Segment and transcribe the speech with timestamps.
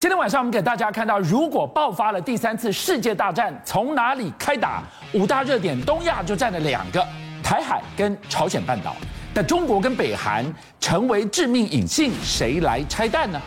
[0.00, 4.80] 今天晚上我们给大家看到，如果爆发了第三次世界大战，从哪里开打？
[5.12, 7.04] 五大热点，东亚就占了两个，
[7.42, 8.94] 台海跟朝鲜半岛。
[9.34, 10.46] 但中国跟北韩
[10.78, 13.42] 成为致命隐性，谁来拆弹呢？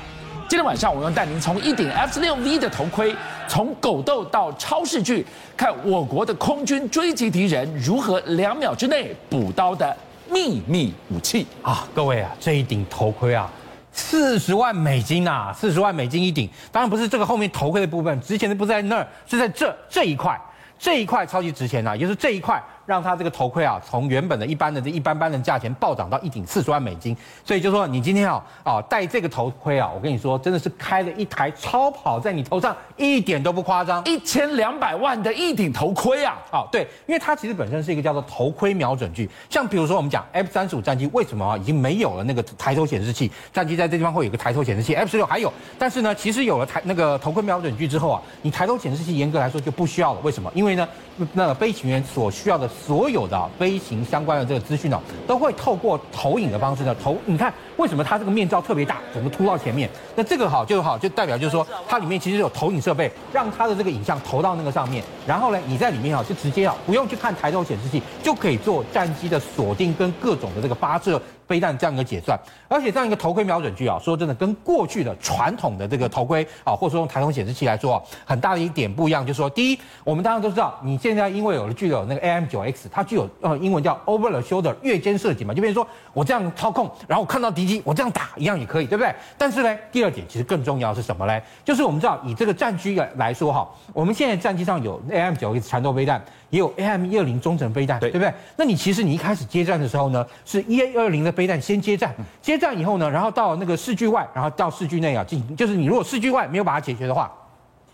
[0.50, 3.16] 今天晚上，我要带您从一顶 F 十六 V 的头盔，
[3.48, 5.26] 从狗斗到超视距，
[5.56, 9.96] 看我国的空军追击敌人如何两秒之内补刀的
[10.30, 11.88] 秘密武器啊！
[11.96, 13.50] 各位啊，这一顶头盔啊。
[13.92, 20.40] 四十万美金呐，四十万美金一顶，当然不是这个后面头盔的部分，值钱的不在那儿，是在这这一块，
[20.80, 22.62] 这一块超级值钱呐，也就是这一块。
[22.92, 36.38] 让他这个头盔啊，从原本的一般的这一般般的价钱暴涨到一顶四十万美金，所以就说你今天啊啊戴这个头盔啊，我跟你说真的是开了一台超跑在你头上，一点都不夸张，一千两百万的一顶头盔啊！
[36.52, 50.52] 啊，对，因为它其实本身是一个叫做头盔瞄准具，像比如说我们讲 F 三十五战机为什么啊已经没有了那个抬头显示器，战机在这地方会有一个抬头显示器，F 十六还有，但是呢，其实有了抬那个头盔瞄准具之后啊，你抬头显示器严格来说就不需要了，为什么？
[50.54, 50.86] 因为呢，
[51.32, 53.42] 那个飞行员所需要的所有的。
[53.60, 57.16] 飞行相关的这个资讯呢，都会透过投影的方式呢投。
[57.26, 59.90] 你看为什么它这个面罩特别大，整个凸到前面？
[60.16, 65.04] 那这个好就好，就代表就是说它里面其实有投影设备，让它的这个影像投到那个上面。
[65.26, 71.20] 然后呢，你在里面啊就直接啊不用去看抬头显示器，就可以做战机的锁定跟各种的这个发射。
[71.48, 89.14] 飞弹这样一个解算，而且这样一个头盔瞄准具啊，说真的，跟过去的传统的这个头盔啊，或者说用抬头显示器来说，很大的一点不一样，就是说，第一，我们当然都知道，你现在因为有了具有那个 AM9X，它具有呃英文叫 Over the Shoulder 越肩设计嘛，就变成说我这样操控，然后看到敌，我这样打一样也可以，对不对？
[89.38, 91.40] 但是呢，第二点其实更重要是什么呢？
[91.64, 96.20] 就是我们知道以这个战机来来说哈，我们现在战机上有 AIM-9X 缠斗飞弹。
[96.52, 98.34] 也有 AIM 一二零中程飞弹，对对不对？
[98.58, 107.32] 那你其实你一开始接战的时候呢，是一二零的飞弹先接战，接战以后呢，然后到那个视距外，然后到视距内啊进行，就是你如果视距外没有把它解决的话。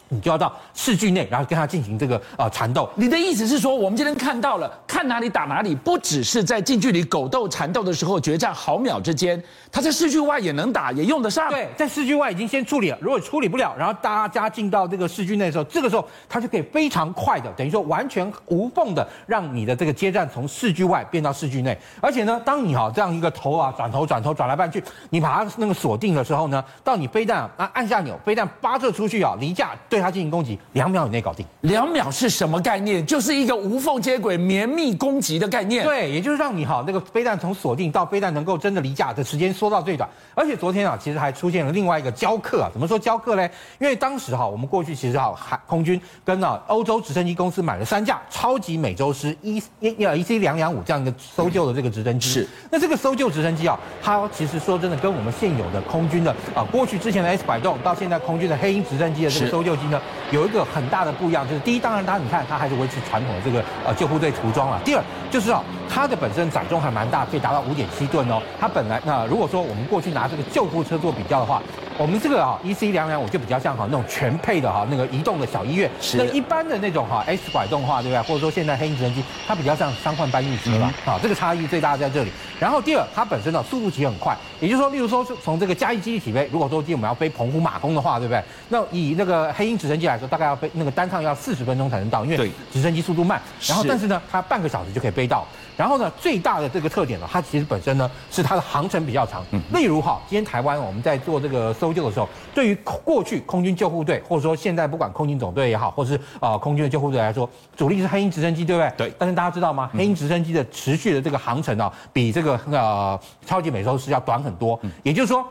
[0.09, 2.89] 你就要到视距内，然后跟他进行这个呃缠斗。
[2.95, 9.41] 你的意思是说，我们今天看到了，看哪里打哪里，不只是在近距离狗斗缠斗的时候决战毫秒之间，
[9.71, 11.49] 他在视距外也能打，也用得上。
[11.49, 21.77] 对，在视距外已经先处理了，如果处理不了，然后大家进到这个视距内的时候，这个时候他就可以非常快的，等于说完全无缝的让你的这个接战从视距外变到视距内。
[21.99, 31.45] 而且呢，当你哈这样一个头啊转头转头转来转去，你把它那个锁定的时候呢，到你飞弹啊按下钮，飞弹发射出去啊离架对它进行攻击，两秒以内搞定。
[31.61, 33.05] 两秒是什么概念？
[33.05, 35.83] 就是一个无缝接轨、绵密攻击的概念。
[35.83, 40.09] 对，也就是让你哈那个飞弹从锁定到飞弹能够真的离架的时间缩到最短。
[40.33, 42.69] 而且昨天啊，其实还出现了另外一个交克啊。
[42.71, 43.49] 怎么说交克呢？
[43.79, 52.29] 因为当时哈，我们过去其实哈海空军跟啊欧洲直升机公司买了三架超级美洲狮 E E EC 两两五这样一个搜救的这个直升机。
[52.29, 52.47] 是。
[52.71, 59.99] 那这个搜救直升机啊，它其实说真的，跟我们现有的空军的啊过去之前的 S 摆动到现在空军的黑鹰直升机的这个搜救机呢。
[60.31, 64.79] 有一个很大的不一样，就是第一，当然它你看它还是维持传统的这个呃救护队涂装了。
[64.83, 68.41] 第二，就是哦，它的本身载重还蛮大，可以达到五点七吨哦。
[68.59, 71.61] 它本来那如果说我们过去拿这个救护车做比较的话，
[71.97, 75.89] 我们这个啊 EC 两两五就比较像哈那种全配的哈那个移动的小医院。
[75.99, 76.17] 是。
[76.17, 78.21] 那一般的那种哈 S 拐动的话，对不对？
[78.21, 80.93] 或者说现在黑鹰直升机，它比较像伤患搬运车吧。
[81.05, 82.31] 啊，这个差异最大在这里。
[82.59, 88.43] 然后第二，它本身呢速度其实很快，也就是说，例如说从这个嘉义基地起飞，如果说今天我们要飞澎湖马公的话，对不对？
[88.69, 93.41] 那以那个黑鹰直升机来说，大概要飞那个单趟要四十分钟才能到，因为直升机速度慢。
[93.67, 95.45] 然后，但是呢，它半个小时就可以飞到。
[95.75, 99.45] 然后呢，最大的这个特点呢，它其实本身呢是它的航程比较长。
[99.71, 108.91] 例如哈，今天台湾我们在做这个搜救的时候，对于过去空军救护队，或者说现在不管空军总队也好，或者是啊空军的救护队来说，主力是黑鹰直升机，对不对？
[109.09, 109.13] 对。
[109.17, 109.89] 但是大家知道吗？
[109.93, 114.79] 黑鹰直升机的持续的这个航程啊，比这个呃超级美洲狮要短很多。
[115.03, 115.45] 也就是说。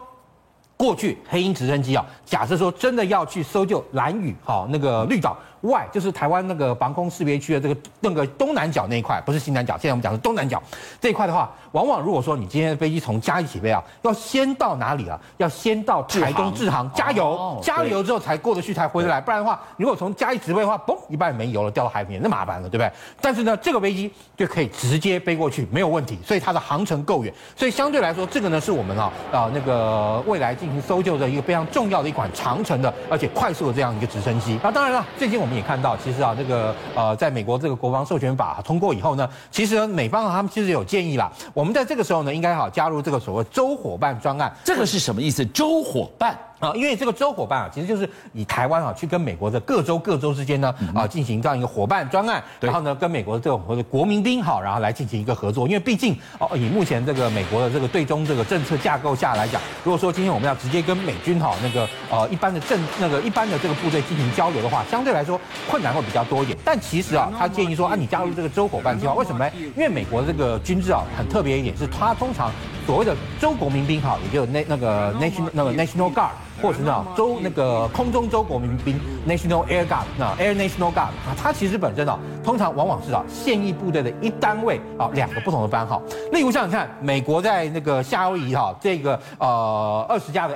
[0.79, 5.35] 过去黑鹰直升机啊，假设说真的要去搜救蓝屿哈那个绿岛
[5.67, 10.61] 外，就是台湾那个防空识别区的这个那个东南角那一块，不是西南角，现在我们讲的东南角
[11.01, 15.21] 这一块的话，往往如果说你今天的飞机从嘉义起飞啊，要先到哪里啊？
[15.37, 22.91] 要先到台东志航加油，哦、加油之后才过得去才回得来，不然的话，如果从嘉义直飞的话，嘣，一半没油了，掉到海里面，那麻烦了，对不对？
[23.21, 30.47] 但是呢，这个飞机就可以直接飞过去，没有问题，所以它的航程够远，所以相对来说，这个呢是我们啊啊那个未来。
[30.57, 34.59] 进行搜救的一个非常重要的一款长程的而且快速的这样一个直升机。
[34.63, 44.55] 那当然了，最近我们你看到，其实啊，这个呃，在美国这个国防授权法通过以后呢，其实美方他们其实有建议啦，我们在这个时候呢，应该好加入这个所谓州伙伴专案。
[44.63, 45.45] 这个是什么意思？
[45.47, 46.39] 州伙伴？
[46.59, 55.67] 啊，因为这个州伙伴啊，其实就是以台湾啊去跟美国的各州各州之间呢啊进行这样一个伙伴专案，然后呢跟美国的这种或者国民兵好，然后来进行一个合作。
[55.67, 65.39] 因为毕竟哦，以目前这个美国的这个对中这个政策架构下来讲，如果说今天我们要直接跟美军哈那个呃一般的政那个一般的这个部队进行交流的话，相对来说
[65.69, 66.57] 困难会比较多一点。
[66.65, 69.53] 但其实啊，他建议说啊，你加入这个州伙伴计划，为什么呢？
[69.77, 72.51] 因为美国的这个军制啊很特别一点，是它通常
[72.87, 76.31] 所谓的州国民兵哈，也就是那那个 national 那个 national guard。
[76.63, 78.99] 或者是那，州那个空中州国民兵
[79.29, 86.01] National Air Guard，那 Air National Guard 啊，它其实本身呢，通常往往是啊现役部队的一单位啊，两个不同的番号。
[86.33, 90.55] 例如像你看，美国在那个夏威夷哈，这个呃二十架的。